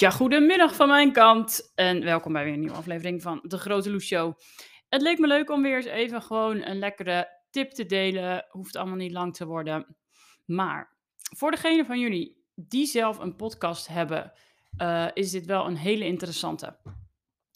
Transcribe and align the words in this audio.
Ja, 0.00 0.10
goedemiddag 0.10 0.74
van 0.74 0.88
mijn 0.88 1.12
kant 1.12 1.72
en 1.74 2.04
welkom 2.04 2.32
bij 2.32 2.44
weer 2.44 2.52
een 2.52 2.60
nieuwe 2.60 2.74
aflevering 2.74 3.22
van 3.22 3.40
De 3.42 3.58
Grote 3.58 3.90
Loes 3.90 4.06
Show. 4.06 4.38
Het 4.88 5.02
leek 5.02 5.18
me 5.18 5.26
leuk 5.26 5.50
om 5.50 5.62
weer 5.62 5.76
eens 5.76 5.84
even 5.84 6.22
gewoon 6.22 6.62
een 6.62 6.78
lekkere 6.78 7.28
tip 7.50 7.70
te 7.70 7.86
delen. 7.86 8.46
Hoeft 8.48 8.76
allemaal 8.76 8.96
niet 8.96 9.12
lang 9.12 9.34
te 9.34 9.46
worden. 9.46 9.96
Maar 10.46 10.96
voor 11.36 11.50
degene 11.50 11.84
van 11.84 11.98
jullie 11.98 12.44
die 12.54 12.86
zelf 12.86 13.18
een 13.18 13.36
podcast 13.36 13.88
hebben, 13.88 14.32
uh, 14.78 15.08
is 15.14 15.30
dit 15.30 15.46
wel 15.46 15.66
een 15.66 15.76
hele 15.76 16.04
interessante. 16.04 16.78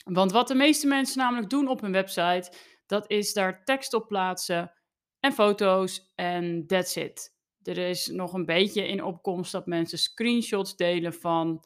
Want 0.05 0.33
wat 0.33 0.49
de 0.49 0.55
meeste 0.55 0.87
mensen 0.87 1.19
namelijk 1.19 1.51
doen 1.51 1.69
op 1.69 1.81
hun 1.81 1.93
website, 1.93 2.53
dat 2.87 3.11
is 3.11 3.33
daar 3.33 3.65
tekst 3.65 3.95
op 3.95 4.09
plaatsen 4.09 4.73
en 5.21 5.33
foto's 5.33 6.13
en 6.15 6.67
that's 6.67 6.97
it. 6.97 7.35
Er 7.63 7.79
is 7.79 8.07
nog 8.07 8.33
een 8.33 8.47
beetje 8.47 8.89
in 8.89 9.05
opkomst 9.05 9.53
dat 9.53 9.67
mensen 9.67 9.99
screenshots 9.99 10.77
delen 10.77 11.15
van 11.15 11.65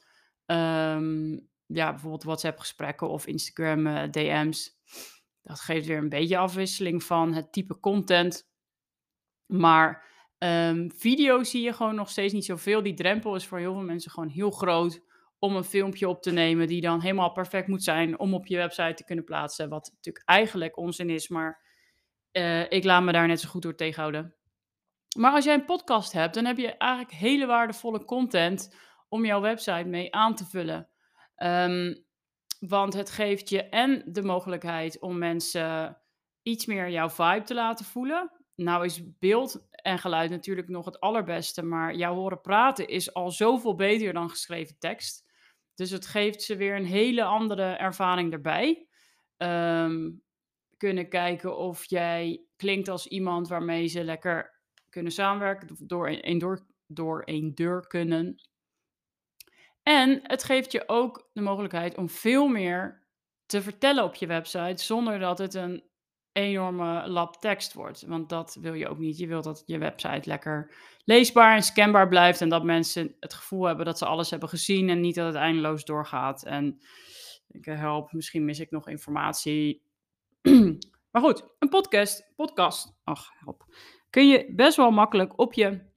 um, 0.51 1.49
ja, 1.67 1.91
bijvoorbeeld 1.91 2.23
WhatsApp-gesprekken 2.23 3.09
of 3.09 3.27
Instagram 3.27 3.87
uh, 3.87 4.03
eh, 4.03 4.11
DM's. 4.11 4.77
Dat 5.43 5.61
geeft 5.61 5.87
weer 5.87 5.99
een 5.99 6.09
beetje 6.09 6.39
afwisseling 6.39 7.03
van 7.03 7.33
het 7.33 7.53
type 7.53 7.81
content. 7.81 8.49
Maar 9.47 10.07
um, 10.39 10.93
video 10.93 11.43
zie 11.43 11.63
je 11.63 11.73
gewoon 11.73 11.95
nog 11.95 12.11
steeds 12.11 12.33
niet 12.33 12.45
zoveel. 12.45 12.83
Die 12.83 12.95
drempel 12.95 13.35
is 13.35 13.47
voor 13.47 13.59
heel 13.59 13.73
veel 13.73 13.83
mensen 13.83 14.11
gewoon 14.11 14.29
heel 14.29 14.51
groot 14.51 15.01
om 15.39 15.57
een 15.57 15.65
filmpje 15.65 16.09
op 16.09 16.23
te 16.23 16.31
nemen 16.31 16.67
die 16.67 16.81
dan 16.81 17.01
helemaal 17.01 17.33
perfect 17.33 17.69
moet 17.69 17.85
zijn 17.85 18.19
om 18.19 18.35
op 18.35 18.47
je 18.47 18.57
website 18.57 18.95
te 18.95 19.05
kunnen 19.05 19.25
plaatsen. 19.25 19.69
Wat 19.69 19.91
natuurlijk 19.95 20.29
eigenlijk 20.29 20.77
onzin 20.77 21.11
is, 21.11 21.29
maar 21.29 21.63
uh, 22.33 22.71
ik 22.71 22.85
laat 22.85 23.03
me 23.03 23.13
daar 23.13 23.27
net 23.27 23.41
zo 23.41 23.49
goed 23.49 23.63
door 23.63 23.75
tegenhouden. 23.75 24.35
Maar 25.17 25.33
als 25.33 25.45
jij 25.45 25.55
een 25.55 25.65
podcast 25.65 26.13
hebt, 26.13 26.35
dan 26.35 26.45
heb 26.45 26.57
je 26.57 26.77
eigenlijk 26.77 27.13
hele 27.13 27.47
waardevolle 27.47 28.05
content 28.05 28.75
om 29.09 29.25
jouw 29.25 29.41
website 29.41 29.89
mee 29.89 30.15
aan 30.15 30.35
te 30.35 30.45
vullen. 30.45 30.89
Um, 31.37 32.07
want 32.61 32.95
het 32.95 33.11
geeft 33.11 33.49
je 33.49 33.63
en 33.63 34.03
de 34.07 34.23
mogelijkheid 34.23 35.01
om 35.01 35.19
mensen 35.19 35.99
iets 36.43 36.67
meer 36.67 36.91
jouw 36.91 37.09
vibe 37.09 37.43
te 37.43 37.55
laten 37.55 37.85
voelen. 37.85 38.33
Nou 38.55 38.85
is 38.85 39.19
beeld 39.19 39.69
en 39.71 39.99
geluid 39.99 40.31
natuurlijk 40.31 40.69
nog 40.69 40.85
het 40.85 41.01
allerbeste, 41.01 41.63
maar 41.63 41.95
jouw 41.95 42.15
horen 42.15 42.41
praten 42.41 42.89
is 42.89 43.15
al 43.15 43.31
zoveel 43.31 43.75
beter 43.75 44.13
dan 44.13 44.31
geschreven 44.31 44.79
tekst. 44.79 45.27
Dus 45.75 45.91
het 45.91 46.07
geeft 46.07 46.43
ze 46.43 46.57
weer 46.57 46.77
een 46.77 46.87
hele 46.87 47.25
andere 47.25 47.63
ervaring 47.63 48.33
erbij. 48.33 48.87
Um, 49.37 50.23
kunnen 50.77 51.09
kijken 51.09 51.57
of 51.57 51.85
jij 51.85 52.45
klinkt 52.57 52.89
als 52.89 53.07
iemand 53.07 53.49
waarmee 53.49 53.87
ze 53.87 54.05
lekker 54.05 54.61
kunnen 54.89 55.13
samenwerken, 55.13 55.77
door 55.87 56.09
een, 56.09 56.39
door, 56.39 56.67
door 56.87 57.23
een 57.25 57.55
deur 57.55 57.87
kunnen. 57.87 58.43
En 59.89 60.21
het 60.23 60.45
geeft 60.45 60.73
je 60.73 60.83
ook 60.87 61.29
de 61.33 61.41
mogelijkheid 61.41 61.97
om 61.97 62.09
veel 62.09 62.49
meer 62.49 63.07
te 63.47 63.63
vertellen 63.63 64.05
op 64.05 64.15
je 64.15 64.27
website 64.27 64.85
zonder 64.85 65.19
dat 65.19 65.39
het 65.39 65.55
een 65.55 65.83
enorme 66.33 67.09
lab 67.09 67.37
tekst 67.37 67.73
wordt. 67.73 68.03
Want 68.03 68.29
dat 68.29 68.59
wil 68.61 68.75
je 68.75 68.89
ook 68.89 68.99
niet. 68.99 69.19
Je 69.19 69.27
wilt 69.27 69.45
dat 69.45 69.63
je 69.67 69.79
website 69.79 70.29
lekker 70.29 70.75
leesbaar 71.05 71.57
en 71.57 71.63
scanbaar 71.63 72.09
blijft 72.09 72.41
en 72.41 72.49
dat 72.49 72.65
mensen 72.65 73.17
het 73.21 73.35
gevoel 73.35 73.65
hebben 73.65 73.85
dat 73.85 73.99
ze 73.99 74.07
alles 74.07 74.31
hebben 74.31 74.49
gezien 74.49 74.89
en 74.89 75.01
niet 75.01 75.15
dat 75.15 75.27
het 75.27 75.35
eindeloos 75.35 75.85
doorgaat. 75.85 76.45
En 76.45 76.81
ik 77.49 77.65
help, 77.65 78.13
misschien 78.13 78.45
mis 78.45 78.61
ik 78.61 78.71
nog 78.71 78.89
informatie. 78.89 79.83
maar 81.11 81.23
goed, 81.23 81.45
een 81.59 81.69
podcast, 81.69 82.33
podcast, 82.37 82.99
ach 83.05 83.31
help, 83.39 83.65
kun 84.11 84.29
je 84.29 84.53
best 84.55 84.77
wel 84.77 84.91
makkelijk 84.91 85.39
op 85.39 85.53
je 85.53 85.88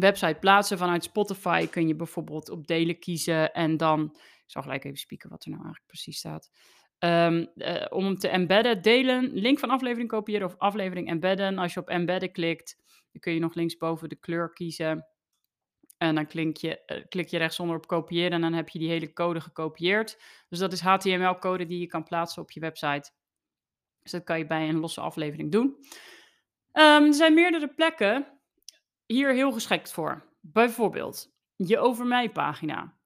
website 0.00 0.36
plaatsen. 0.40 0.78
Vanuit 0.78 1.04
Spotify 1.04 1.66
kun 1.66 1.88
je 1.88 1.94
bijvoorbeeld 1.94 2.50
op 2.50 2.66
delen 2.66 2.98
kiezen 2.98 3.52
en 3.52 3.76
dan, 3.76 4.04
ik 4.14 4.50
zal 4.50 4.62
gelijk 4.62 4.84
even 4.84 4.98
spieken 4.98 5.30
wat 5.30 5.44
er 5.44 5.50
nou 5.50 5.62
eigenlijk 5.62 5.92
precies 5.92 6.18
staat. 6.18 6.50
Um, 6.98 7.50
uh, 7.54 7.86
om 7.88 8.18
te 8.18 8.28
embedden, 8.28 8.82
delen, 8.82 9.30
link 9.32 9.58
van 9.58 9.70
aflevering 9.70 10.08
kopiëren 10.08 10.46
of 10.46 10.58
aflevering 10.58 11.08
embedden. 11.08 11.58
Als 11.58 11.74
je 11.74 11.80
op 11.80 11.88
embedden 11.88 12.32
klikt, 12.32 12.76
dan 13.12 13.20
kun 13.20 13.32
je 13.32 13.40
nog 13.40 13.54
linksboven 13.54 14.08
de 14.08 14.16
kleur 14.16 14.52
kiezen. 14.52 15.06
En 15.98 16.14
dan 16.14 16.26
klik 16.26 16.56
je, 16.56 16.82
uh, 16.86 17.04
klik 17.08 17.28
je 17.28 17.38
rechtsonder 17.38 17.76
op 17.76 17.86
kopiëren 17.86 18.32
en 18.32 18.40
dan 18.40 18.52
heb 18.52 18.68
je 18.68 18.78
die 18.78 18.88
hele 18.88 19.12
code 19.12 19.40
gekopieerd. 19.40 20.22
Dus 20.48 20.58
dat 20.58 20.72
is 20.72 20.80
HTML-code 20.80 21.66
die 21.66 21.80
je 21.80 21.86
kan 21.86 22.04
plaatsen 22.04 22.42
op 22.42 22.50
je 22.50 22.60
website. 22.60 23.10
Dus 24.02 24.12
dat 24.12 24.24
kan 24.24 24.38
je 24.38 24.46
bij 24.46 24.68
een 24.68 24.80
losse 24.80 25.00
aflevering 25.00 25.52
doen. 25.52 25.76
Um, 26.72 27.04
er 27.04 27.14
zijn 27.14 27.34
meerdere 27.34 27.68
plekken 27.68 28.39
hier 29.12 29.32
heel 29.32 29.52
geschikt 29.52 29.92
voor. 29.92 30.28
Bijvoorbeeld 30.40 31.34
je 31.56 31.78
over 31.78 32.06
mij 32.06 32.30
pagina. 32.30 32.98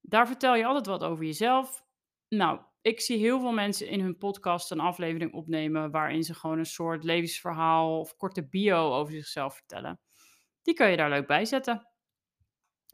Daar 0.00 0.26
vertel 0.26 0.54
je 0.54 0.66
altijd 0.66 0.86
wat 0.86 1.04
over 1.04 1.24
jezelf. 1.24 1.84
Nou, 2.28 2.60
ik 2.80 3.00
zie 3.00 3.18
heel 3.18 3.40
veel 3.40 3.52
mensen 3.52 3.88
in 3.88 4.00
hun 4.00 4.18
podcast 4.18 4.70
een 4.70 4.80
aflevering 4.80 5.32
opnemen 5.32 5.90
waarin 5.90 6.22
ze 6.22 6.34
gewoon 6.34 6.58
een 6.58 6.66
soort 6.66 7.04
levensverhaal 7.04 7.98
of 8.00 8.16
korte 8.16 8.48
bio 8.48 8.92
over 8.92 9.12
zichzelf 9.12 9.54
vertellen. 9.54 10.00
Die 10.62 10.74
kan 10.74 10.90
je 10.90 10.96
daar 10.96 11.10
leuk 11.10 11.26
bij 11.26 11.44
zetten. 11.44 11.88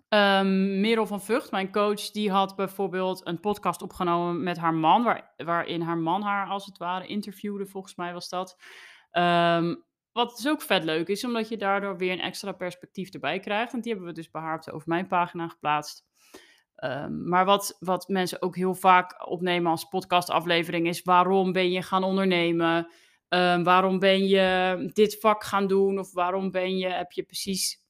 Um, 0.09 0.81
Merel 0.81 1.07
van 1.07 1.23
Vught, 1.23 1.51
mijn 1.51 1.73
coach, 1.73 2.11
die 2.11 2.31
had 2.31 2.57
bijvoorbeeld 2.57 3.27
een 3.27 3.41
podcast 3.41 3.83
opgenomen 3.83 4.43
met 4.43 4.57
haar 4.57 4.75
man, 4.75 5.03
waar, 5.03 5.35
waarin 5.37 5.81
haar 5.81 5.99
man 5.99 6.23
haar 6.23 6.47
als 6.47 6.67
het 6.67 6.79
ware 6.79 7.07
interviewde, 7.07 7.67
volgens 7.67 7.95
mij 7.95 8.13
was 8.13 8.29
dat. 8.29 8.57
Um, 9.13 9.85
wat 10.13 10.37
dus 10.37 10.49
ook 10.49 10.63
vet 10.63 10.85
leuk 10.85 11.09
is, 11.09 11.25
omdat 11.25 11.49
je 11.49 11.57
daardoor 11.57 11.97
weer 11.97 12.13
een 12.13 12.21
extra 12.21 12.53
perspectief 12.53 13.11
erbij 13.11 13.39
krijgt. 13.39 13.73
En 13.73 13.81
die 13.81 13.93
hebben 13.93 14.09
we 14.11 14.15
dus 14.15 14.31
bij 14.31 14.59
over 14.73 14.89
mijn 14.89 15.07
pagina 15.07 15.49
geplaatst. 15.49 16.05
Um, 16.77 17.29
maar 17.29 17.45
wat, 17.45 17.77
wat 17.81 18.09
mensen 18.09 18.43
ook 18.43 18.57
heel 18.57 18.75
vaak 18.75 19.29
opnemen 19.29 19.71
als 19.71 19.85
podcastaflevering 19.85 20.87
is: 20.87 21.03
waarom 21.03 21.53
ben 21.53 21.71
je 21.71 21.83
gaan 21.83 22.05
ondernemen? 22.05 22.93
Um, 23.29 23.65
waarom 23.65 23.99
ben 23.99 24.27
je 24.27 24.77
dit 24.93 25.21
vak 25.21 25.45
gaan 25.45 25.67
doen? 25.67 25.99
Of 25.99 26.13
waarom 26.13 26.51
ben 26.51 26.77
je, 26.77 26.89
heb 26.89 27.13
je 27.13 27.23
precies 27.23 27.87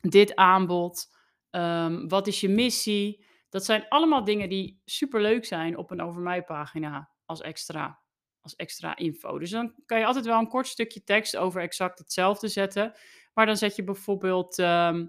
dit 0.00 0.34
aanbod? 0.34 1.06
Um, 1.50 2.08
wat 2.08 2.26
is 2.26 2.40
je 2.40 2.48
missie? 2.48 3.26
Dat 3.48 3.64
zijn 3.64 3.88
allemaal 3.88 4.24
dingen 4.24 4.48
die 4.48 4.80
super 4.84 5.20
leuk 5.20 5.44
zijn 5.44 5.76
op 5.76 5.90
een 5.90 6.02
over 6.02 6.20
mij 6.20 6.42
pagina 6.42 7.10
als 7.24 7.40
extra 7.40 8.00
als 8.40 8.56
extra 8.56 8.96
info. 8.96 9.38
Dus 9.38 9.50
dan 9.50 9.74
kan 9.86 9.98
je 9.98 10.06
altijd 10.06 10.24
wel 10.24 10.38
een 10.38 10.48
kort 10.48 10.66
stukje 10.66 11.04
tekst 11.04 11.36
over 11.36 11.60
exact 11.60 11.98
hetzelfde 11.98 12.48
zetten. 12.48 12.92
Maar 13.34 13.46
dan 13.46 13.56
zet 13.56 13.76
je 13.76 13.84
bijvoorbeeld, 13.84 14.58
ehm, 14.58 15.06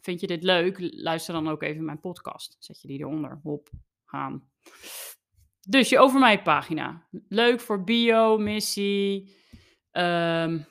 vind 0.00 0.20
je 0.20 0.26
dit 0.26 0.42
leuk? 0.42 0.76
Luister 0.80 1.34
dan 1.34 1.48
ook 1.48 1.62
even 1.62 1.84
mijn 1.84 2.00
podcast. 2.00 2.56
Zet 2.58 2.80
je 2.80 2.88
die 2.88 2.98
eronder. 2.98 3.40
Hop, 3.42 3.70
gaan. 4.04 4.50
Dus 5.68 5.88
je 5.88 5.98
over 5.98 6.20
mij 6.20 6.42
pagina. 6.42 7.06
Leuk 7.28 7.60
voor 7.60 7.84
bio, 7.84 8.38
missie. 8.38 9.36
Ehm, 9.90 10.62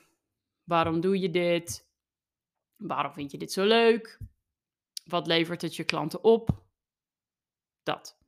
waarom 0.64 1.00
doe 1.00 1.20
je 1.20 1.30
dit? 1.30 1.90
Waarom 2.76 3.12
vind 3.12 3.30
je 3.30 3.38
dit 3.38 3.52
zo 3.52 3.64
leuk? 3.64 4.18
Wat 5.04 5.26
levert 5.26 5.62
het 5.62 5.76
je 5.76 5.84
klanten 5.84 6.24
op? 6.24 6.64
Dat. 7.82 8.18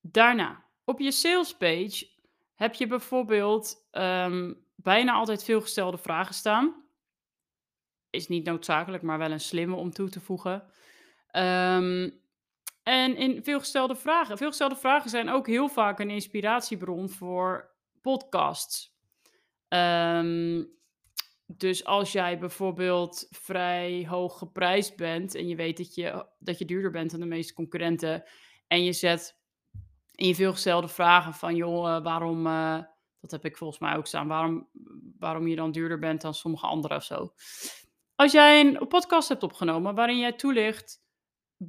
Daarna, 0.00 0.64
op 0.84 0.98
je 0.98 1.12
sales 1.12 1.56
page 1.56 2.11
heb 2.62 2.74
je 2.74 2.86
bijvoorbeeld 2.86 3.88
um, 3.92 4.66
bijna 4.76 5.12
altijd 5.12 5.44
veelgestelde 5.44 5.98
vragen 5.98 6.34
staan. 6.34 6.84
Is 8.10 8.28
niet 8.28 8.44
noodzakelijk, 8.44 9.02
maar 9.02 9.18
wel 9.18 9.30
een 9.30 9.40
slimme 9.40 9.76
om 9.76 9.90
toe 9.90 10.08
te 10.08 10.20
voegen. 10.20 10.54
Um, 11.36 12.20
en 12.82 13.16
in 13.16 13.42
veelgestelde 13.42 13.96
vragen. 13.96 14.36
Veelgestelde 14.36 14.76
vragen 14.76 15.10
zijn 15.10 15.28
ook 15.28 15.46
heel 15.46 15.68
vaak 15.68 15.98
een 15.98 16.10
inspiratiebron 16.10 17.10
voor 17.10 17.70
podcasts. 18.00 18.96
Um, 19.68 20.70
dus 21.46 21.84
als 21.84 22.12
jij 22.12 22.38
bijvoorbeeld 22.38 23.26
vrij 23.30 24.06
hoog 24.08 24.38
geprijsd 24.38 24.96
bent 24.96 25.34
en 25.34 25.48
je 25.48 25.56
weet 25.56 25.76
dat 25.76 25.94
je, 25.94 26.26
dat 26.38 26.58
je 26.58 26.64
duurder 26.64 26.90
bent 26.90 27.10
dan 27.10 27.20
de 27.20 27.26
meeste 27.26 27.54
concurrenten 27.54 28.24
en 28.66 28.84
je 28.84 28.92
zet 28.92 29.41
in 30.14 30.26
je 30.26 30.34
veelgestelde 30.34 30.88
vragen 30.88 31.34
van, 31.34 31.56
joh, 31.56 31.88
uh, 31.88 32.02
waarom, 32.02 32.46
uh, 32.46 32.78
dat 33.20 33.30
heb 33.30 33.44
ik 33.44 33.56
volgens 33.56 33.78
mij 33.78 33.96
ook 33.96 34.06
staan, 34.06 34.28
waarom, 34.28 34.68
waarom 35.18 35.46
je 35.46 35.56
dan 35.56 35.72
duurder 35.72 35.98
bent 35.98 36.20
dan 36.20 36.34
sommige 36.34 36.66
anderen 36.66 36.96
of 36.96 37.04
zo. 37.04 37.32
Als 38.14 38.32
jij 38.32 38.60
een 38.60 38.88
podcast 38.88 39.28
hebt 39.28 39.42
opgenomen 39.42 39.94
waarin 39.94 40.18
jij 40.18 40.32
toelicht 40.32 41.02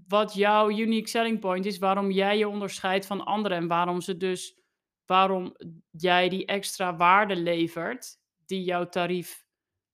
wat 0.08 0.34
jouw 0.34 0.70
unique 0.70 1.10
selling 1.10 1.40
point 1.40 1.66
is, 1.66 1.78
waarom 1.78 2.12
jij 2.12 2.38
je 2.38 2.48
onderscheidt 2.48 3.06
van 3.06 3.26
anderen 3.26 3.58
en 3.58 3.68
waarom 3.68 4.02
ze 4.02 4.18
dus, 4.18 4.60
waarom 5.06 5.56
jij 5.92 6.30
die 6.30 6.46
extra 6.46 6.96
waarde 6.96 7.36
levert 7.36 8.22
die 8.46 8.64
jouw 8.64 8.90
tarief 8.90 9.46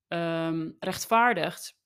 um, 0.07 0.75
rechtvaardigt, 0.79 1.79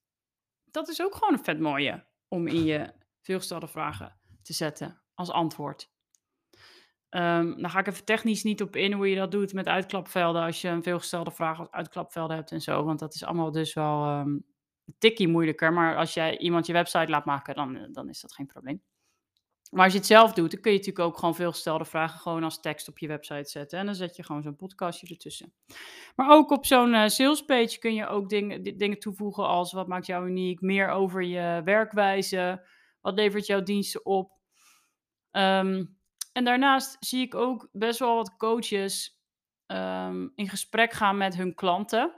dat 0.66 0.88
is 0.88 1.02
ook 1.02 1.16
gewoon 1.16 1.34
een 1.34 1.44
vet 1.44 1.60
mooie 1.60 2.06
om 2.28 2.48
in 2.48 2.64
je 2.64 2.94
veelgestelde 3.22 3.68
vragen 3.68 4.20
te 4.42 4.54
zetten 4.54 5.02
als 5.14 5.30
antwoord. 5.30 5.92
Um, 7.16 7.62
dan 7.62 7.70
ga 7.70 7.80
ik 7.80 7.88
even 7.88 8.06
technisch 8.06 8.44
niet 8.44 8.62
op 8.62 8.76
in 8.76 8.92
hoe 8.92 9.10
je 9.10 9.16
dat 9.16 9.32
doet 9.32 9.54
met 9.54 9.68
uitklapvelden 9.68 10.42
als 10.42 10.62
je 10.62 10.68
een 10.68 10.84
veelgestelde 10.84 11.32
vraag 11.32 11.60
als 11.60 11.72
uitklapvelden 11.72 12.36
hebt 12.36 12.52
en 12.52 12.62
zo. 12.62 12.84
Want 12.84 13.00
dat 13.00 13.14
is 13.14 13.24
allemaal 13.24 13.52
dus 13.52 13.74
wel 13.74 14.20
um, 14.20 14.46
een 14.86 14.96
tikkie 14.98 15.28
moeilijker. 15.28 15.74
Maar 15.74 15.98
als 15.98 16.14
jij 16.14 16.38
iemand 16.38 16.66
je 16.66 16.74
website 16.74 17.12
laat 17.12 17.26
maken, 17.26 17.56
dan, 17.56 17.88
dan 17.92 18.10
is 18.10 18.22
dat 18.22 18.34
geen 18.34 18.46
probleem. 18.46 18.82
Maar 19.74 19.84
als 19.84 19.94
je 19.94 20.00
het 20.00 20.08
zelf 20.08 20.34
doet, 20.34 20.52
dan 20.52 20.62
kun 20.62 20.72
je 20.72 20.78
natuurlijk 20.78 21.06
ook 21.06 21.18
gewoon 21.18 21.36
veel 21.36 21.52
gestelde 21.52 21.86
vragen 21.86 22.20
gewoon 22.20 22.44
als 22.44 22.62
tekst 22.62 22.88
op 22.88 23.00
je 23.00 23.08
website 23.08 23.50
zetten. 23.50 23.80
En 23.80 23.86
dan 23.86 23.96
zet 23.96 24.16
je 24.16 24.24
gewoon 24.24 24.42
zo'n 24.42 24.56
podcastje 24.56 25.08
ertussen. 25.08 25.54
Maar 26.16 26.30
ook 26.30 26.52
op 26.52 26.66
zo'n 26.66 26.94
uh, 26.94 27.08
salespage 27.08 27.80
kun 27.80 27.94
je 27.94 28.08
ook 28.08 28.30
dingen, 28.30 28.78
dingen 28.78 29.00
toevoegen 29.00 29.48
als 29.48 29.72
wat 29.72 29.88
maakt 29.88 30.06
jou 30.06 30.28
uniek, 30.28 30.62
meer 30.62 30.90
over 30.90 31.24
je 31.24 31.62
werkwijze, 31.64 32.68
wat 33.02 33.16
levert 33.16 33.46
jouw 33.46 33.64
diensten 33.64 34.06
op. 34.06 34.32
Ehm, 35.32 35.84
en 36.34 36.44
daarnaast 36.44 36.98
zie 37.00 37.22
ik 37.22 37.36
ook 37.36 37.70
best 37.72 38.00
wel 38.00 38.16
wat 38.16 38.38
coaches 38.38 39.22
um, 39.68 40.32
in 40.36 40.50
gesprek 40.50 40.94
gaan 40.94 41.18
met 41.18 41.36
hun 41.36 41.56
klanten. 41.56 42.14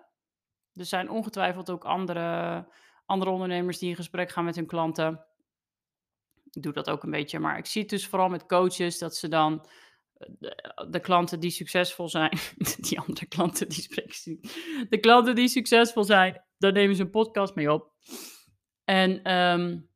Er 0.73 0.85
zijn 0.85 1.09
ongetwijfeld 1.09 1.69
ook 1.69 1.85
andere, 1.85 2.67
andere 3.05 3.31
ondernemers 3.31 3.77
die 3.77 3.89
in 3.89 3.95
gesprek 3.95 4.31
gaan 4.31 4.45
met 4.45 4.55
hun 4.55 4.65
klanten. 4.65 5.25
Ik 6.51 6.63
doe 6.63 6.73
dat 6.73 6.89
ook 6.89 7.03
een 7.03 7.11
beetje, 7.11 7.39
maar 7.39 7.57
ik 7.57 7.65
zie 7.65 7.81
het 7.81 7.89
dus 7.89 8.07
vooral 8.07 8.29
met 8.29 8.45
coaches 8.45 8.97
dat 8.97 9.15
ze 9.15 9.27
dan 9.27 9.65
eh, 10.13 10.89
de, 10.89 10.99
klanten 10.99 11.39
die 11.39 11.51
succesvol 11.51 12.09
zijn, 12.09 12.37
die 12.89 12.99
andere 12.99 13.25
klanten 13.25 13.69
die 13.69 13.81
spreken 13.81 14.39
de 14.89 14.99
klanten 14.99 15.35
die 15.35 15.47
succesvol 15.47 16.03
zijn, 16.03 16.43
daar 16.57 16.71
nemen 16.71 16.95
ze 16.95 17.01
een 17.01 17.09
podcast 17.09 17.55
mee 17.55 17.71
op. 17.71 17.93
En 18.83 19.33
um, 19.33 19.89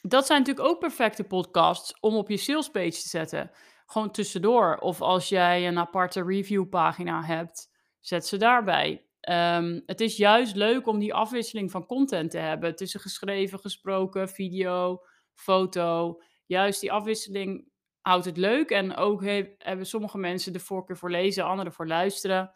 dat 0.00 0.26
zijn 0.26 0.38
natuurlijk 0.38 0.68
ook 0.68 0.78
perfecte 0.78 1.24
podcasts 1.24 2.00
om 2.00 2.16
op 2.16 2.28
je 2.28 2.36
salespage 2.36 2.90
te 2.90 3.08
zetten. 3.08 3.50
Gewoon 3.86 4.10
tussendoor. 4.10 4.76
Of 4.76 5.00
als 5.00 5.28
jij 5.28 5.66
een 5.66 5.78
aparte 5.78 6.24
reviewpagina 6.24 7.22
hebt, 7.22 7.70
zet 8.00 8.26
ze 8.26 8.36
daarbij. 8.36 9.04
Um, 9.28 9.82
het 9.86 10.00
is 10.00 10.16
juist 10.16 10.56
leuk 10.56 10.86
om 10.86 10.98
die 10.98 11.14
afwisseling 11.14 11.70
van 11.70 11.86
content 11.86 12.30
te 12.30 12.38
hebben. 12.38 12.76
Tussen 12.76 13.00
geschreven, 13.00 13.58
gesproken, 13.58 14.28
video, 14.28 15.04
foto. 15.34 16.20
Juist 16.46 16.80
die 16.80 16.92
afwisseling 16.92 17.68
houdt 18.00 18.24
het 18.24 18.36
leuk. 18.36 18.70
En 18.70 18.96
ook 18.96 19.24
hebben 19.58 19.86
sommige 19.86 20.18
mensen 20.18 20.52
de 20.52 20.60
voorkeur 20.60 20.96
voor 20.96 21.10
lezen, 21.10 21.44
anderen 21.44 21.72
voor 21.72 21.86
luisteren. 21.86 22.50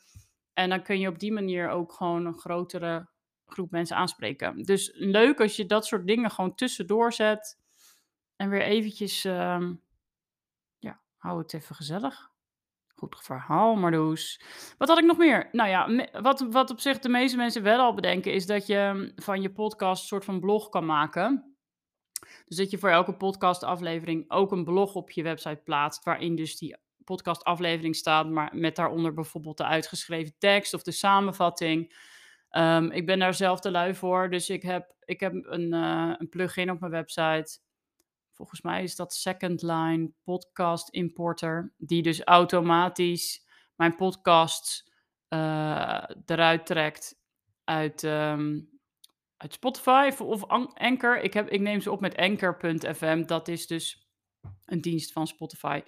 En 0.53 0.69
dan 0.69 0.83
kun 0.83 0.99
je 0.99 1.09
op 1.09 1.19
die 1.19 1.33
manier 1.33 1.69
ook 1.69 1.93
gewoon 1.93 2.27
een 2.27 2.39
grotere 2.39 3.13
groep 3.47 3.71
mensen 3.71 3.97
aanspreken. 3.97 4.63
Dus 4.63 4.91
leuk 4.95 5.41
als 5.41 5.57
je 5.57 5.67
dat 5.67 5.87
soort 5.87 6.07
dingen 6.07 6.31
gewoon 6.31 6.55
tussendoor 6.55 7.13
zet. 7.13 7.59
En 8.37 8.49
weer 8.49 8.63
eventjes, 8.63 9.25
um, 9.25 9.83
ja, 10.79 11.01
hou 11.17 11.39
het 11.39 11.55
even 11.55 11.75
gezellig. 11.75 12.33
Goed 12.95 13.17
verhaal, 13.23 13.75
Marloes. 13.75 14.41
Wat 14.79 14.89
had 14.89 14.99
ik 14.99 15.05
nog 15.05 15.17
meer? 15.17 15.49
Nou 15.53 15.69
ja, 15.69 16.09
wat, 16.23 16.41
wat 16.41 16.71
op 16.71 16.81
zich 16.81 16.99
de 16.99 17.09
meeste 17.09 17.37
mensen 17.37 17.63
wel 17.63 17.79
al 17.79 17.95
bedenken, 17.95 18.33
is 18.33 18.47
dat 18.47 18.67
je 18.67 18.77
ehm, 18.77 19.11
van 19.17 19.43
je 19.43 19.53
podcast 19.53 20.03
een 20.03 20.09
soort 20.09 20.25
van 20.25 20.41
blog 20.41 20.69
kan 20.69 20.87
maken. 20.87 21.57
Dus 22.45 22.57
dat 22.57 22.71
je 22.71 22.79
voor 22.79 22.89
elke 22.89 23.17
podcastaflevering 23.17 24.31
ook 24.31 24.53
een 24.53 24.65
blog 24.65 24.95
op 24.95 25.11
je 25.11 25.23
website 25.23 25.61
plaatst, 25.65 26.05
waarin 26.05 26.37
dus 26.37 26.59
die 26.59 26.77
podcastaflevering 27.05 27.97
staat, 27.97 28.29
maar 28.29 28.51
met 28.57 28.77
daaronder 28.77 29.15
bijvoorbeeld 29.15 29.57
de 29.57 29.65
uitgeschreven 29.65 30.35
tekst 30.39 30.75
of 30.75 30.83
de 30.83 30.93
samenvatting. 30.93 31.97
Um, 32.57 32.91
ik 32.91 33.07
ben 33.07 33.19
daar 33.19 33.35
zelf 33.35 33.61
te 33.61 33.71
lui 33.71 33.95
voor, 33.95 34.31
dus 34.31 34.51
ik 34.51 34.63
heb, 34.63 34.95
ik 35.05 35.21
heb 35.21 35.33
een, 35.35 35.75
uh, 35.75 36.15
een 36.19 36.29
plugin 36.29 36.71
op 36.71 36.81
mijn 36.81 36.93
website. 36.93 37.59
Volgens 38.33 38.61
mij 38.61 38.83
is 38.83 38.97
dat 38.97 39.15
Second 39.15 39.63
Line 39.63 40.11
Podcast 40.25 40.89
Importer, 40.89 41.75
die 41.77 42.03
dus 42.03 42.23
automatisch 42.23 43.47
mijn 43.77 43.97
podcasts 43.97 44.91
uh, 45.29 46.05
eruit 46.27 46.67
trekt 46.67 47.23
uit, 47.65 48.03
um, 48.03 48.71
uit 49.37 49.53
Spotify 49.53 50.11
of 50.19 50.45
Anchor. 50.75 51.21
Ik, 51.21 51.35
heb, 51.35 51.49
ik 51.49 51.61
neem 51.61 51.81
ze 51.81 51.91
op 51.91 52.01
met 52.01 52.17
Anchor.fm, 52.17 53.27
dat 53.27 53.49
is 53.49 53.67
dus 53.67 54.09
een 54.65 54.81
dienst 54.81 55.13
van 55.13 55.27
Spotify. 55.27 55.83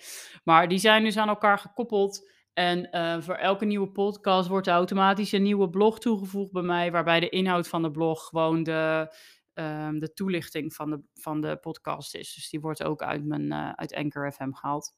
Maar 0.44 0.68
die 0.68 0.78
zijn 0.78 1.04
dus 1.04 1.16
aan 1.16 1.28
elkaar 1.28 1.58
gekoppeld. 1.58 2.34
En 2.58 2.88
uh, 2.92 3.20
voor 3.20 3.34
elke 3.34 3.64
nieuwe 3.64 3.88
podcast 3.88 4.48
wordt 4.48 4.66
er 4.66 4.72
automatisch 4.72 5.32
een 5.32 5.42
nieuwe 5.42 5.70
blog 5.70 5.98
toegevoegd 5.98 6.52
bij 6.52 6.62
mij, 6.62 6.92
waarbij 6.92 7.20
de 7.20 7.28
inhoud 7.28 7.68
van 7.68 7.82
de 7.82 7.90
blog 7.90 8.24
gewoon 8.26 8.62
de, 8.62 9.14
um, 9.54 9.98
de 9.98 10.12
toelichting 10.12 10.74
van 10.74 10.90
de, 10.90 11.02
van 11.14 11.40
de 11.40 11.56
podcast 11.56 12.14
is. 12.14 12.34
Dus 12.34 12.50
die 12.50 12.60
wordt 12.60 12.82
ook 12.82 13.02
uit, 13.02 13.24
mijn, 13.24 13.42
uh, 13.42 13.70
uit 13.70 13.94
Anchor 13.94 14.32
FM 14.32 14.52
gehaald. 14.52 14.92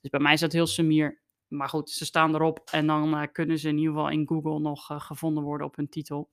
Dus 0.00 0.10
bij 0.10 0.20
mij 0.20 0.32
is 0.32 0.40
dat 0.40 0.52
heel 0.52 0.66
sumier. 0.66 1.22
Maar 1.48 1.68
goed, 1.68 1.90
ze 1.90 2.04
staan 2.04 2.34
erop 2.34 2.60
en 2.72 2.86
dan 2.86 3.14
uh, 3.14 3.22
kunnen 3.32 3.58
ze 3.58 3.68
in 3.68 3.78
ieder 3.78 3.92
geval 3.92 4.10
in 4.10 4.28
Google 4.28 4.60
nog 4.60 4.86
gevonden 4.86 5.42
worden 5.42 5.66
op 5.66 5.76
hun 5.76 5.88
titel 5.88 6.30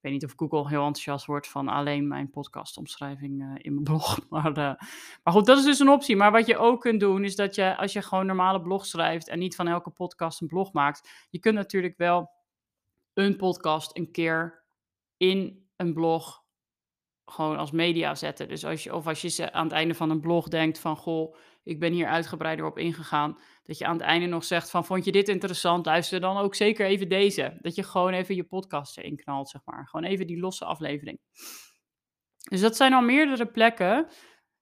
weet 0.00 0.12
niet 0.12 0.24
of 0.24 0.32
Google 0.36 0.68
heel 0.68 0.84
enthousiast 0.84 1.26
wordt 1.26 1.48
van 1.48 1.68
alleen 1.68 2.08
mijn 2.08 2.30
podcastomschrijving 2.30 3.42
uh, 3.42 3.52
in 3.56 3.72
mijn 3.72 3.84
blog. 3.90 4.28
Maar, 4.28 4.48
uh, 4.48 4.74
maar 5.22 5.34
goed, 5.34 5.46
dat 5.46 5.58
is 5.58 5.64
dus 5.64 5.78
een 5.78 5.88
optie. 5.88 6.16
Maar 6.16 6.32
wat 6.32 6.46
je 6.46 6.58
ook 6.58 6.80
kunt 6.80 7.00
doen, 7.00 7.24
is 7.24 7.36
dat 7.36 7.54
je 7.54 7.76
als 7.76 7.92
je 7.92 8.02
gewoon 8.02 8.26
normale 8.26 8.60
blog 8.60 8.86
schrijft 8.86 9.28
en 9.28 9.38
niet 9.38 9.56
van 9.56 9.68
elke 9.68 9.90
podcast 9.90 10.40
een 10.40 10.46
blog 10.46 10.72
maakt, 10.72 11.26
je 11.30 11.38
kunt 11.38 11.54
natuurlijk 11.54 11.96
wel 11.96 12.30
een 13.14 13.36
podcast 13.36 13.96
een 13.96 14.10
keer 14.10 14.64
in 15.16 15.68
een 15.76 15.92
blog 15.92 16.44
gewoon 17.26 17.56
als 17.56 17.70
media 17.70 18.14
zetten. 18.14 18.48
Dus 18.48 18.64
als 18.64 18.84
je, 18.84 18.94
of 18.94 19.06
als 19.06 19.20
je 19.20 19.52
aan 19.52 19.64
het 19.64 19.72
einde 19.72 19.94
van 19.94 20.10
een 20.10 20.20
blog 20.20 20.48
denkt 20.48 20.78
van, 20.78 20.96
goh, 20.96 21.36
ik 21.62 21.80
ben 21.80 21.92
hier 21.92 22.06
uitgebreider 22.06 22.66
op 22.66 22.78
ingegaan. 22.78 23.38
Dat 23.64 23.78
je 23.78 23.86
aan 23.86 23.96
het 23.96 24.02
einde 24.02 24.26
nog 24.26 24.44
zegt 24.44 24.70
van, 24.70 24.84
vond 24.84 25.04
je 25.04 25.12
dit 25.12 25.28
interessant? 25.28 25.86
Luister 25.86 26.20
dan 26.20 26.36
ook 26.36 26.54
zeker 26.54 26.86
even 26.86 27.08
deze. 27.08 27.58
Dat 27.60 27.74
je 27.74 27.82
gewoon 27.82 28.12
even 28.12 28.34
je 28.34 28.44
podcast 28.44 28.98
erin 28.98 29.16
knalt, 29.16 29.48
zeg 29.48 29.60
maar. 29.64 29.88
Gewoon 29.88 30.06
even 30.06 30.26
die 30.26 30.40
losse 30.40 30.64
aflevering. 30.64 31.20
Dus 32.50 32.60
dat 32.60 32.76
zijn 32.76 32.92
al 32.92 33.02
meerdere 33.02 33.46
plekken 33.46 34.08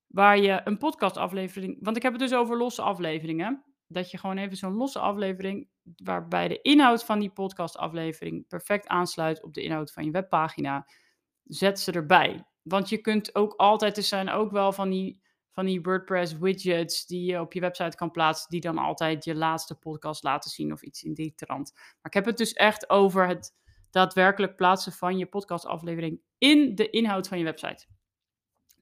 waar 0.06 0.38
je 0.38 0.60
een 0.64 0.78
podcastaflevering... 0.78 1.76
Want 1.80 1.96
ik 1.96 2.02
heb 2.02 2.12
het 2.12 2.20
dus 2.20 2.34
over 2.34 2.56
losse 2.56 2.82
afleveringen. 2.82 3.64
Dat 3.86 4.10
je 4.10 4.18
gewoon 4.18 4.38
even 4.38 4.56
zo'n 4.56 4.74
losse 4.74 4.98
aflevering... 4.98 5.68
waarbij 5.96 6.48
de 6.48 6.60
inhoud 6.60 7.04
van 7.04 7.18
die 7.18 7.30
podcastaflevering 7.30 8.46
perfect 8.48 8.86
aansluit 8.86 9.42
op 9.42 9.54
de 9.54 9.62
inhoud 9.62 9.92
van 9.92 10.04
je 10.04 10.10
webpagina... 10.10 10.86
Zet 11.44 11.80
ze 11.80 11.92
erbij. 11.92 12.44
Want 12.64 12.88
je 12.88 12.98
kunt 12.98 13.34
ook 13.34 13.54
altijd, 13.54 13.96
er 13.96 14.02
zijn 14.02 14.30
ook 14.30 14.50
wel 14.50 14.72
van 14.72 14.90
die 14.90 15.22
van 15.54 15.66
die 15.66 15.82
WordPress 15.82 16.38
widgets 16.38 17.06
die 17.06 17.24
je 17.24 17.40
op 17.40 17.52
je 17.52 17.60
website 17.60 17.96
kan 17.96 18.10
plaatsen, 18.10 18.50
die 18.50 18.60
dan 18.60 18.78
altijd 18.78 19.24
je 19.24 19.34
laatste 19.34 19.74
podcast 19.74 20.22
laten 20.22 20.50
zien 20.50 20.72
of 20.72 20.82
iets 20.82 21.02
in 21.02 21.14
die 21.14 21.34
trant. 21.34 21.72
Maar 21.74 22.02
ik 22.02 22.14
heb 22.14 22.24
het 22.24 22.36
dus 22.36 22.52
echt 22.52 22.90
over 22.90 23.26
het 23.26 23.54
daadwerkelijk 23.90 24.56
plaatsen 24.56 24.92
van 24.92 25.18
je 25.18 25.26
podcastaflevering 25.26 26.20
in 26.38 26.74
de 26.74 26.90
inhoud 26.90 27.28
van 27.28 27.38
je 27.38 27.44
website. 27.44 27.86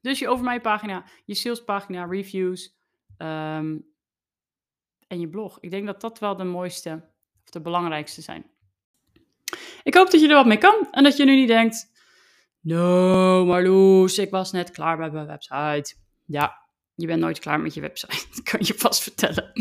Dus 0.01 0.19
je 0.19 0.29
over 0.29 0.43
mijn 0.43 0.61
pagina, 0.61 1.05
je 1.25 1.33
salespagina, 1.33 2.05
reviews 2.05 2.75
um, 3.17 3.85
en 5.07 5.19
je 5.19 5.29
blog. 5.29 5.59
Ik 5.59 5.71
denk 5.71 5.85
dat 5.85 6.01
dat 6.01 6.19
wel 6.19 6.35
de 6.35 6.43
mooiste 6.43 7.09
of 7.43 7.49
de 7.49 7.61
belangrijkste 7.61 8.21
zijn. 8.21 8.51
Ik 9.83 9.93
hoop 9.93 10.11
dat 10.11 10.21
je 10.21 10.27
er 10.27 10.35
wat 10.35 10.45
mee 10.45 10.57
kan 10.57 10.87
en 10.91 11.03
dat 11.03 11.17
je 11.17 11.25
nu 11.25 11.35
niet 11.35 11.47
denkt: 11.47 11.91
No, 12.65 13.45
Marloes, 13.45 14.17
ik 14.17 14.29
was 14.29 14.51
net 14.51 14.71
klaar 14.71 14.97
bij 14.97 15.09
mijn 15.09 15.27
website. 15.27 15.95
Ja, 16.25 16.61
je 16.95 17.07
bent 17.07 17.19
nooit 17.19 17.39
klaar 17.39 17.59
met 17.59 17.73
je 17.73 17.81
website, 17.81 18.25
dat 18.29 18.43
kan 18.51 18.59
je 18.63 18.73
vast 18.73 19.03
vertellen. 19.03 19.51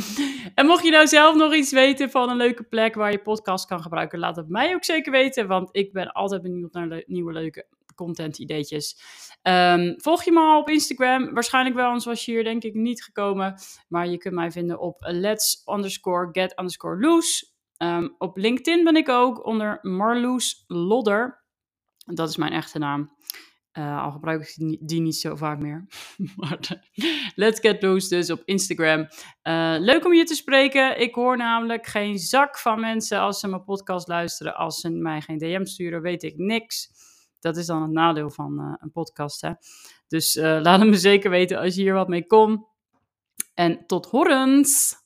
En 0.55 0.67
mocht 0.67 0.85
je 0.85 0.91
nou 0.91 1.07
zelf 1.07 1.37
nog 1.37 1.55
iets 1.55 1.73
weten 1.73 2.11
van 2.11 2.31
een 2.31 2.37
leuke 2.37 2.63
plek 2.63 2.95
waar 2.95 3.11
je 3.11 3.23
podcast 3.23 3.67
kan 3.67 3.83
gebruiken, 3.83 4.19
laat 4.19 4.37
het 4.37 4.49
mij 4.49 4.75
ook 4.75 4.85
zeker 4.85 5.13
weten, 5.13 5.47
want 5.47 5.69
ik 5.73 5.93
ben 5.93 6.13
altijd 6.13 6.43
benieuwd 6.43 6.73
naar 6.73 7.03
nieuwe 7.07 7.33
leuke 7.33 7.67
content 7.95 8.39
ideetjes. 8.39 9.01
Um, 9.43 9.95
volg 10.01 10.23
je 10.23 10.33
me 10.33 10.41
al 10.41 10.61
op 10.61 10.69
Instagram? 10.69 11.35
Waarschijnlijk 11.35 11.77
wel, 11.77 11.87
anders 11.87 12.05
was 12.05 12.25
je 12.25 12.33
hier 12.33 12.45
denk 12.45 12.63
ik 12.63 12.75
niet 12.75 13.05
gekomen. 13.05 13.55
Maar 13.89 14.09
je 14.09 14.19
kunt 14.19 14.35
mij 14.35 14.51
vinden 14.51 14.81
op 14.81 14.97
let's 14.99 15.63
underscore 15.67 16.29
get 16.33 16.59
underscore 16.59 17.01
loose. 17.01 17.47
Um, 17.79 18.15
op 18.19 18.37
LinkedIn 18.37 18.85
ben 18.85 18.97
ik 18.97 19.09
ook 19.09 19.47
onder 19.47 19.79
Marloes 19.81 20.65
Lodder. 20.67 21.42
Dat 22.05 22.29
is 22.29 22.37
mijn 22.37 22.53
echte 22.53 22.79
naam. 22.79 23.11
Uh, 23.79 24.03
al 24.03 24.11
gebruik 24.11 24.43
ik 24.43 24.79
die 24.81 25.01
niet 25.01 25.17
zo 25.17 25.37
vaak 25.37 25.59
meer. 25.59 25.87
maar 26.37 26.83
let's 27.35 27.61
get 27.61 27.83
loose 27.83 28.09
dus 28.09 28.31
op 28.31 28.43
Instagram. 28.45 29.01
Uh, 29.43 29.75
leuk 29.79 30.05
om 30.05 30.15
je 30.15 30.25
te 30.25 30.35
spreken. 30.35 31.01
Ik 31.01 31.15
hoor 31.15 31.37
namelijk 31.37 31.87
geen 31.87 32.19
zak 32.19 32.59
van 32.59 32.81
mensen 32.81 33.21
als 33.21 33.41
ze 33.41 33.49
mijn 33.49 33.65
podcast 33.65 34.09
luisteren. 34.09 34.55
Als 34.55 34.81
ze 34.81 34.91
mij 34.91 35.21
geen 35.21 35.39
DM 35.39 35.65
sturen, 35.65 36.03
weet 36.03 36.23
ik 36.23 36.37
niks. 36.37 36.91
Dat 37.41 37.57
is 37.57 37.67
dan 37.67 37.83
het 37.83 37.91
nadeel 37.91 38.31
van 38.31 38.77
een 38.81 38.93
podcast. 38.93 39.41
Hè? 39.41 39.53
Dus 40.09 40.35
laat 40.35 40.81
het 40.81 40.89
me 40.89 40.97
zeker 40.97 41.31
weten 41.31 41.59
als 41.59 41.75
je 41.75 41.83
hier 41.83 41.95
wat 41.95 42.09
mee 42.09 42.27
komt. 42.27 42.67
En 43.55 43.87
tot 43.87 44.07
horens! 44.07 45.02